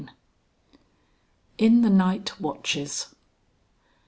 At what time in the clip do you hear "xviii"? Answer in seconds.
0.03-0.11